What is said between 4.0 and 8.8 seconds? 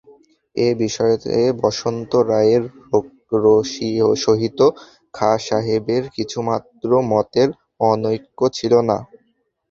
সহিত খাঁ সাহেবের কিছুমাত্র মতের অনৈক্য ছিল